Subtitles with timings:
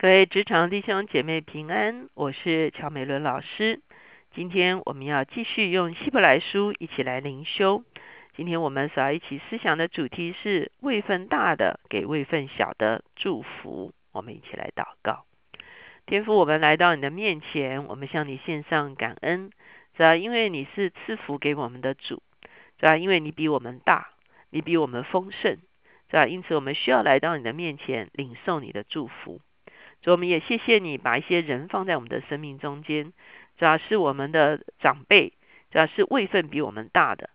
[0.00, 3.80] 各位职场弟兄姐妹平安，我是乔美伦老师。
[4.32, 7.82] 今天我们要继续用希伯来书一起来灵修。
[8.36, 13.92] 今天我们所要一起思想的主题是位份大的给位份小的祝福。
[14.12, 15.24] 我们一起来祷告。
[16.06, 19.50] 天父，我们来到你的面前，我们向你献上感恩，
[19.96, 22.22] 主要因为你是赐福给我们的主，
[22.78, 24.10] 主要因为你比我们大，
[24.50, 25.56] 你比我们丰盛，
[26.08, 29.40] 主要因此我们需要来到你的面前领受你的祝福。
[30.08, 33.12] 主，我们也谢谢你把一些人放在我们的生命中间，
[33.58, 35.34] 主要是我们的长辈，
[35.70, 37.28] 主要是位分比我们大的，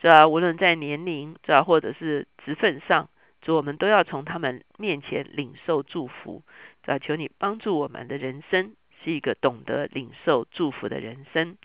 [0.00, 3.08] 主要无论在年龄，主要或者是职分上，
[3.42, 6.42] 主我们都要从他们面前领受祝福。
[6.82, 11.56] 主要求你帮助我们的人生是一个懂得领受祝福的人生。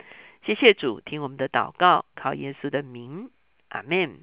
[0.44, 3.30] 谢谢主，听我们的祷告，靠耶稣的名，
[3.70, 4.20] 阿门。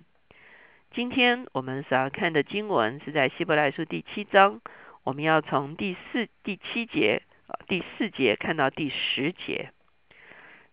[0.92, 4.62] 今天我们所要看的经文是在希伯来书第七章。
[5.10, 7.24] 我们要从第四、第七节，
[7.68, 9.72] 第四节看到第十节。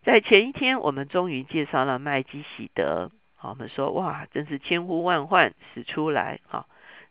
[0.02, 3.10] 在前一天，我们终于介绍了麦基喜德。
[3.40, 6.66] 我们说哇，真是千呼万唤始出来啊！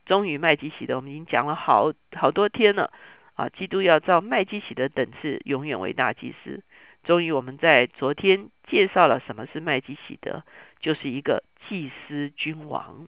[0.06, 2.94] 终于麦基喜德，我们已经讲了好好多天了
[3.34, 3.50] 啊。
[3.50, 6.62] 基督要照麦基喜德等次，永远为大祭司。
[7.06, 10.44] 终于，我们在昨天介绍了什么是麦基喜德，
[10.80, 13.08] 就是一个祭司君王。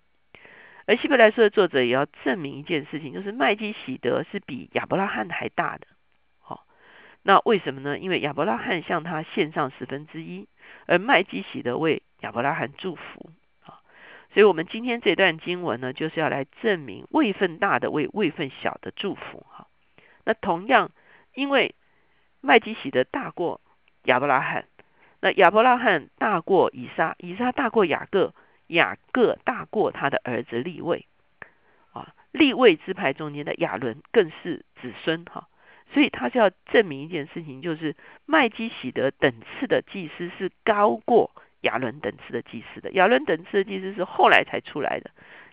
[0.87, 5.85] 而希伯来书的作者也要证明一件事情，就是麦基喜德是比亚伯拉罕还大的。
[6.39, 6.65] 好，
[7.23, 7.99] 那为什么呢？
[7.99, 10.47] 因为亚伯拉罕向他献上十分之一，
[10.85, 13.31] 而麦基喜德为亚伯拉罕祝福。
[13.65, 13.83] 啊，
[14.33, 19.45] 所以我们今天这段经文呢，就是要来证明位份大的为位份小的祝福。
[19.49, 19.67] 哈，
[20.23, 20.91] 那同样，
[21.35, 21.75] 因为
[22.39, 23.59] 麦基喜德大过
[24.03, 24.63] 亚伯拉罕，
[25.19, 28.33] 那亚伯拉罕大过以撒，以撒大过雅各。
[28.67, 31.07] 雅各大过他的儿子立位，
[31.93, 35.47] 啊，立位支派中间的亚伦更是子孙哈，
[35.93, 37.95] 所以他是要证明一件事情，就是
[38.25, 42.91] 麦基喜德等次的祭司是高过亚伦等次的祭司的。
[42.91, 45.11] 亚伦等次的祭司是后来才出来的，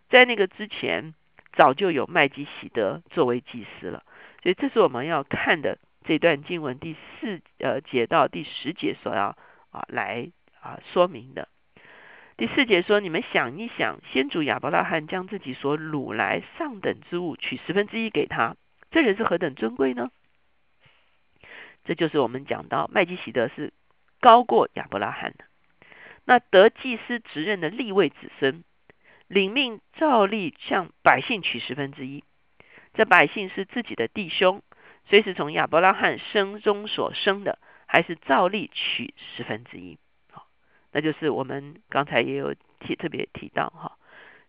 [0.08, 1.14] 在那个之前
[1.52, 4.02] 早就有麦基喜德作为祭司了，
[4.42, 9.36] 所以这是我们要看的这段经文第四呃节到第十节所要
[9.70, 10.30] 啊来
[10.60, 11.48] 啊说明的。
[12.36, 18.56] 第四节说：“你们想一想，先祖亚伯拉罕将自己所掳来上等之物取十分之一给他，
[18.90, 20.10] 这人是何等尊贵呢？”
[21.84, 23.72] 这就是我们讲到麦基喜德是
[24.18, 25.44] 高过亚伯拉罕的。
[26.24, 28.64] 那得祭司职任的立位子孙，
[29.28, 32.24] 领命照例向百姓取十分之一。
[32.94, 34.60] 这百姓是自己的弟兄，
[35.04, 39.98] 虽是从亚伯拉罕生中所生的，还是照例取十分之一。
[40.94, 43.98] 那就是我们刚才也有提特别提到哈，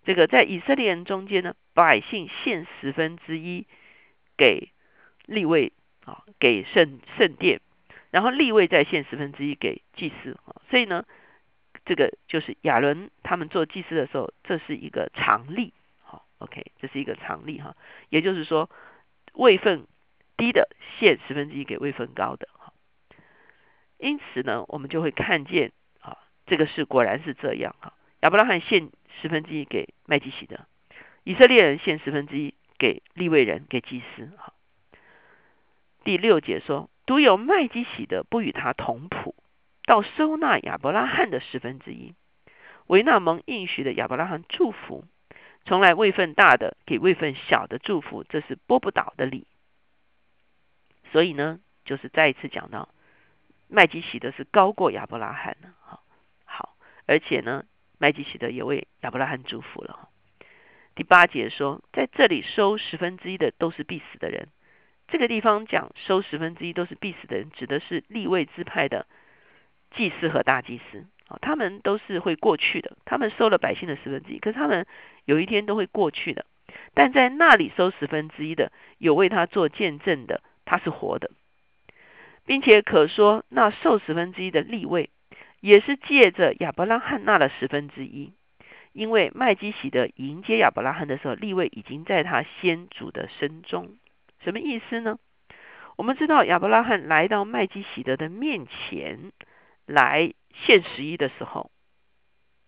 [0.03, 3.65] 这个在以色列人中间呢，百姓献十分之一
[4.37, 4.71] 给
[5.25, 5.73] 立位
[6.05, 7.61] 啊，给圣圣殿，
[8.11, 11.05] 然后立位再献十分之一给祭司啊，所以呢，
[11.83, 15.73] 这个就是亚伦他们做祭司的时候，这是一个常例，
[16.03, 17.75] 好，OK，这是一个常例哈，
[18.09, 18.69] 也就是说
[19.33, 19.87] 位份
[20.37, 20.69] 低的
[20.99, 22.71] 献十分之一给位份高的哈，
[23.97, 25.71] 因此呢，我们就会看见。
[26.45, 28.89] 这个是果然是这样哈，亚伯拉罕献
[29.21, 30.59] 十分之一给麦基喜德，
[31.23, 34.53] 以色列人献十分之一给利未人给祭司哈。
[36.03, 39.35] 第六节说，独有麦基喜德不与他同谱，
[39.85, 42.13] 到收纳亚伯拉罕的十分之一，
[42.85, 45.03] 维纳蒙应许的亚伯拉罕祝福，
[45.65, 49.47] 从来位份大的给位份小的祝福，这是拨不倒的理。
[51.11, 52.89] 所以呢，就是再一次讲到
[53.67, 56.01] 麦基喜德是高过亚伯拉罕的哈。
[57.05, 57.63] 而且呢，
[57.97, 60.09] 麦基喜德也为亚伯拉罕祝福了。
[60.95, 64.47] 第八节说，在这里收十分之一的都是必死的人。
[65.07, 69.05] 这个地方讲收十分之一都是必死的人，指的是立位支派的
[69.95, 72.97] 祭司和大祭司啊，他们都是会过去的。
[73.05, 74.87] 他们收了百姓的十分之一，可是他们
[75.25, 76.45] 有一天都会过去的。
[76.93, 81.29] 但在那里收十分之一的，有为他做见证的，他是活的，
[82.45, 85.09] 并且可说那受十分之一的立位。
[85.65, 88.31] 也是借着亚伯拉罕纳了十分之一，
[88.93, 93.97] 因为麦基喜德迎接亚伯拉罕的时候，立位已经在他先祖的身中。
[94.43, 95.17] 什么意思呢？
[95.95, 99.31] 我们知道亚伯拉罕来到麦基喜德的面前
[99.87, 101.71] 来献十一的时候，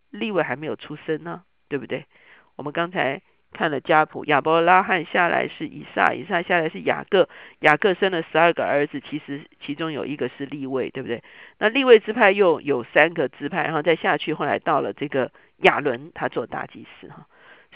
[0.09, 2.07] 立位还没有出生呢，对不对？
[2.55, 3.21] 我们刚才。
[3.53, 7.27] 看了家谱，亚伯拉罕下来是以撒，以撒下来是雅各，
[7.59, 11.23] 雅各生了十二个儿子，其实其中有一个是立位，对不对？
[11.57, 17.27] 那立位支派又有三个支派，然后再下去，后来到了这个亚伦，他做大祭司哈。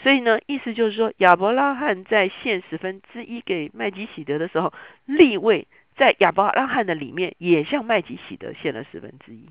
[0.04, 4.74] 所以呢，意思就是说，亚伯拉罕在献十分之一给麦基喜德的时候，
[5.06, 9.50] 立位在亚伯拉罕的里面也向麦基喜德献了十分之一，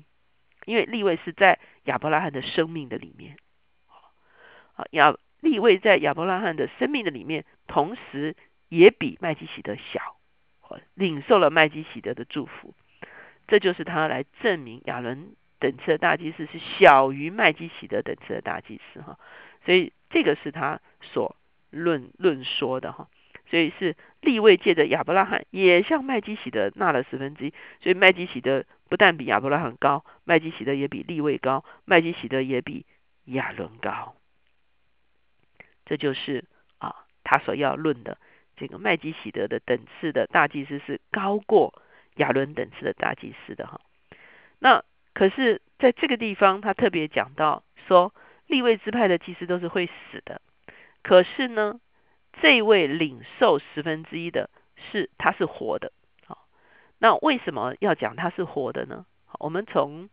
[0.65, 3.37] 因为立位是在亚伯拉罕的生命的里面。
[4.73, 8.35] 好，亚立位在亚伯拉罕的生命的里面，同时
[8.69, 10.15] 也比麦基喜德小，
[10.93, 12.73] 领受了麦基喜德的祝福。
[13.47, 19.19] 这就是他来证明亚伦等次的大祭司是小于麦基喜德等次的大祭司哈。
[19.65, 21.35] 所以这个是他所
[21.69, 23.09] 论论说的哈，
[23.49, 32.85] 所以是立位借着亚伯拉罕也向麦基喜德纳了十分之一，所以麦基喜德不但比亚伯拉罕高，麦基喜德也比立位高，麦基喜德也比
[33.25, 34.15] 亚伦高。
[35.85, 36.45] 这就是
[36.79, 38.17] 啊，他所要论的
[38.57, 41.73] 这个麦基喜德的等次的大祭司是高过
[42.15, 43.81] 亚伦等次的大祭司的哈。
[44.59, 44.83] 那
[45.13, 48.13] 可是在这个地方，他特别讲到说。
[48.47, 50.41] 立位支派的祭司都是会死的，
[51.03, 51.79] 可是呢，
[52.41, 55.93] 这位领受十分之一的是他是活的，
[56.25, 56.45] 好，
[56.97, 59.05] 那为什么要讲他是活的呢？
[59.39, 60.09] 我们从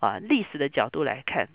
[0.00, 1.48] 啊历史的角度来看，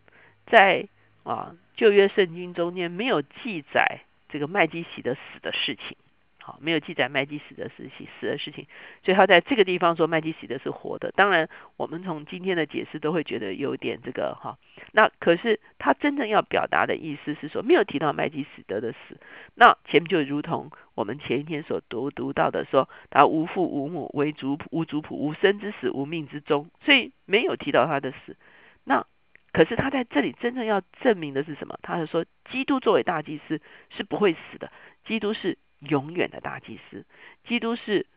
[0.48, 0.88] 在
[1.24, 5.98] 啊旧约圣经中间没有记载这个麦基洗德死的事情。
[6.46, 8.68] 好，没有记载麦基死的事情，死的事情，
[9.02, 11.10] 所以他在这个地方说麦基喜德是活的。
[11.16, 11.48] 当然，
[11.78, 14.58] 我们从今天的解释都会觉得有点这个哈。
[14.92, 19.18] 那可是他真正要表达的意思是说，没有提到麦基喜德的死。
[19.56, 28.36] 那前面就如同我们前一天所读读到的说，他无父无母，为族无族谱，无生之死，无命之终，所以没有提到他的死。
[28.84, 29.06] 那
[29.54, 31.80] 可是他在这里真正要证明的是什么？
[31.82, 33.62] 他是说，基督作为大祭司
[33.96, 34.70] 是不会死的，
[35.06, 35.58] 基督是。
[35.90, 37.06] 永远的大祭司，
[37.44, 38.08] 基督是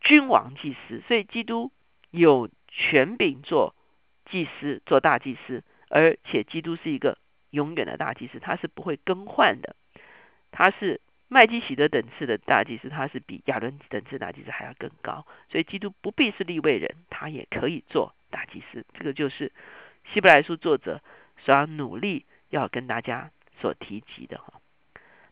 [0.00, 1.70] 君王祭司，所以基督
[2.10, 3.74] 有权柄做
[4.30, 7.18] 祭司，做大祭司，而且基督是一个
[7.50, 9.76] 永远的大祭司，他是不会更换的。
[10.52, 18.86] 他是麦基喜德等次的大祭司，他是比亚伦等次大祭司还要更高，所以基督不必是立位人，他也可以做大祭司。
[18.94, 19.52] 这个就是
[20.12, 21.00] 希伯来书作者
[21.44, 23.30] 所要努力要跟大家
[23.60, 24.60] 所提及的哈。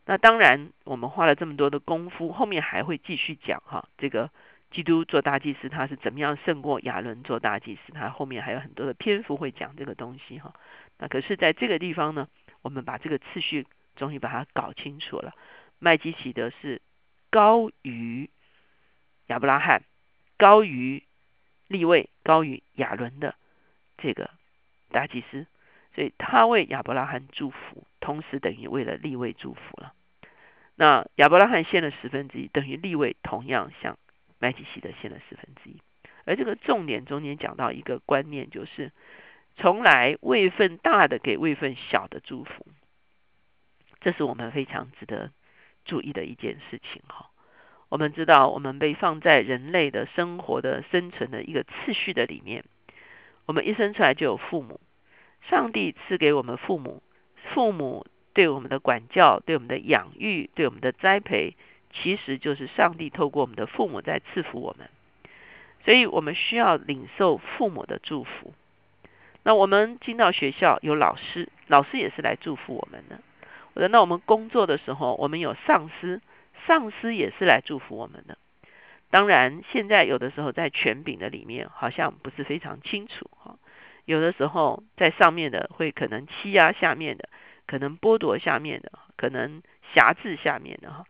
[0.05, 3.89] 那当然，我们花了这么多的功夫，后面还会继续讲哈。
[3.99, 4.31] 这个
[4.73, 7.93] 基督做大祭司，他是怎么样胜过亚伦做大祭司？
[7.93, 10.55] 他后面还有很多的篇幅会讲这个东西哈。
[10.99, 12.27] 那可是在这个地方呢，
[12.63, 15.35] 我们把这个次序终于把它搞清楚了。
[15.79, 16.83] 麦基喜德是
[17.31, 18.29] 高于
[19.27, 19.85] 亚伯拉罕、
[20.37, 21.05] 高于
[21.69, 23.37] 利位、高于亚伦的
[23.99, 24.31] 这个
[24.93, 25.47] 大祭司。
[25.95, 29.93] 所以他为亚伯拉罕祝福，同时等于为了立位祝福了。
[30.75, 33.99] 那亚伯拉罕献了十分之一，等于立位同样向
[34.39, 35.83] 麦基洗德献了十分之一。
[36.25, 38.91] 而这个重点中间讲到一个观念，就是
[39.57, 42.67] 从来位份大的给位份小的祝福，
[44.01, 45.31] 这是我们非常值得
[45.85, 47.29] 注意的一件事情哈。
[47.91, 52.65] 我们知道，我们被放在人类的生活的生存的一个次序的里面，
[53.45, 54.81] 我们一生出来就有父母。
[55.49, 57.03] 上帝赐给我们父母，
[57.53, 61.57] 父母对我们的管教、对我们的养育、对我们的栽培，
[61.93, 64.89] 其实就是上帝透过我们的父母在赐福我们。
[65.85, 68.55] 所以我们需要领受父母的祝福。
[69.43, 73.19] 那我们进到学校有老师，老师也是来祝福我们的。
[73.75, 76.21] 我说，那我们工作的时候，我们有上司，
[76.67, 78.39] 上司也是来祝福我们的。
[79.11, 83.57] 当然，现在有的时候在权柄的里面，好像不是非常清楚哈。
[84.05, 87.29] 有的时候，在上面的会可能欺压下面的，
[87.67, 89.63] 可能剥夺下面的，可能
[89.95, 91.05] 辖制下面的哈。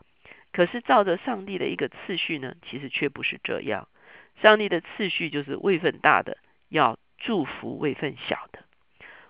[0.53, 3.89] 可是照着上帝的一个次序呢，其实却不是这样。
[4.43, 6.37] 上帝的次序就是位份大的
[6.69, 8.61] 要祝福位份小的。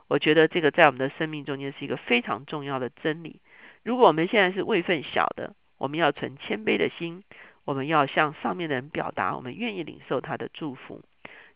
[0.08, 3.40] 我觉得这个在我们的生命中间是一个非常重要的真理。
[3.84, 7.22] 如果我们现在是位份小的，我们要存谦卑的心，
[7.64, 11.02] 我们要向上面的人表达，我们愿意领受他的祝福。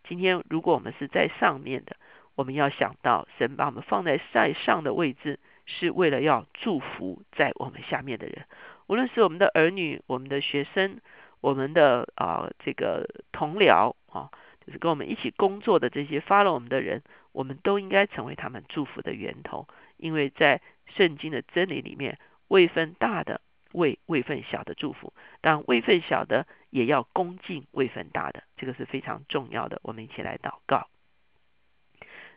[0.09, 1.97] 今天，如果我们是在上面的，
[2.35, 8.47] 我们要想到神把我们放在在上的位置，是为了要祝福在我们下面的人。
[8.87, 11.01] 无论是我们的儿女、我们的学生、
[11.41, 14.31] 我们的啊这个同僚啊，
[14.65, 19.67] 就是跟我们一起工作的这些发了我们的人，我们都应该成为他们祝福的源头。
[19.97, 23.41] 因为在圣经的真理里面，位分大的
[23.73, 26.47] 为位份小的祝福，但位份小的。
[26.71, 29.81] 也要恭敬位份大的，这个是非常重要的。
[29.83, 30.89] 我们一起来祷告。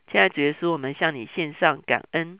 [0.09, 2.39] 亲爱的主耶稣，我们向你献上感恩，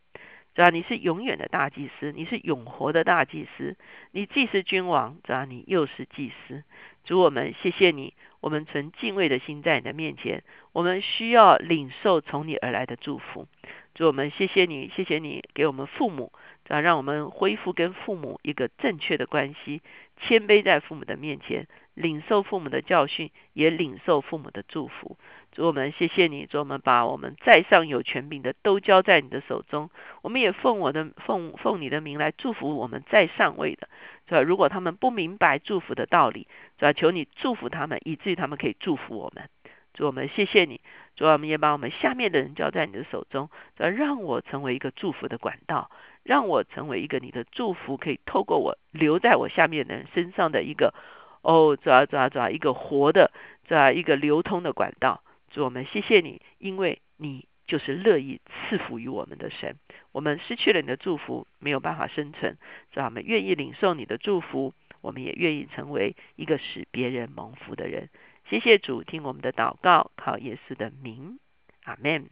[0.56, 3.76] 主啊你是永远的大祭司，你是永活的大祭司，
[4.12, 6.64] 你既是君王，主啊你又是祭司。
[7.10, 13.48] 主我们谢谢你，我们存敬畏的心在你的面前，我们需要领受从你而来的祝福。
[13.96, 16.32] 主我们谢谢你，谢谢你给我们父母，
[16.68, 19.82] 啊让我们恢复跟父母一个正确的关系，
[20.22, 21.68] 谦卑在父母的面前，
[22.00, 25.18] 领受父母的教训，也领受父母的祝福。
[25.52, 29.90] 主我们谢谢你，主我们把我们在上有权柄的都交在你的手中，
[30.22, 33.90] 我们也奉我的奉奉你的名来祝福我们在上位的，
[34.30, 34.42] 是吧？
[34.42, 36.48] 如果他们不明白祝福的道理，
[36.80, 36.94] 是吧？
[36.94, 39.50] 求你祝福他们，以至于他们可以祝福我们。
[39.94, 40.80] 主我们谢谢你，
[41.18, 45.92] 主我们也把我们下面的人交在你的手中，主让我成为一个祝福的管道，
[46.24, 50.94] 让我成为一个你的祝福可以透过我留在我下面的人身上的一个
[51.42, 53.32] 哦，主啊主啊主啊一个活的
[53.68, 55.24] 这样一个流通的管道。
[55.52, 59.78] 主我们谢谢你，因为你就是乐意赐福于我们的神。
[60.12, 62.58] 我们失去了你的祝福，没有办法生存。
[62.92, 68.10] 主我们愿意领受你的祝福，我们也愿意成为一个使别人蒙福的人。
[68.50, 71.40] 谢谢主，听我们的祷告，靠耶稣的名，
[71.84, 72.30] 阿门。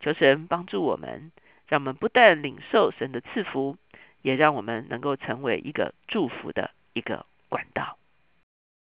[0.00, 1.30] 求神帮助我们，
[1.68, 3.76] 让我们不但领受神的赐福，
[4.20, 7.98] 也让我们能够成为一个祝福的一个管道。